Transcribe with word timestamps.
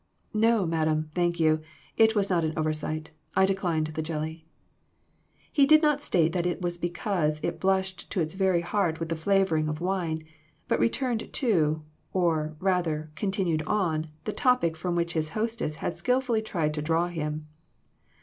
"No, 0.49 0.65
madame, 0.65 1.11
thank 1.13 1.39
you; 1.39 1.61
it 1.95 2.15
was 2.15 2.27
not 2.31 2.43
an 2.43 2.57
over 2.57 2.73
sight. 2.73 3.11
I 3.35 3.45
declined 3.45 3.85
the 3.93 4.01
jelly." 4.01 4.47
He 5.53 5.67
did 5.67 5.83
not 5.83 6.01
say 6.01 6.27
that 6.27 6.47
it 6.47 6.59
was 6.59 6.79
because 6.79 7.39
it 7.43 7.59
blushed 7.59 8.09
to 8.09 8.19
its 8.19 8.33
very 8.33 8.61
heart 8.61 8.99
with 8.99 9.09
the 9.09 9.15
flavoring 9.15 9.69
of 9.69 9.79
wine, 9.79 10.23
but 10.67 10.79
returned 10.79 11.31
to, 11.31 11.83
or, 12.13 12.55
rather, 12.59 13.11
continued 13.15 13.61
on, 13.67 14.07
the 14.23 14.33
topic 14.33 14.75
from 14.75 14.95
which 14.95 15.13
his 15.13 15.29
hostess 15.37 15.75
had 15.75 15.95
skillfully 15.95 16.41
tried 16.41 16.73
to 16.73 16.81
draw 16.81 17.07
him. 17.07 17.45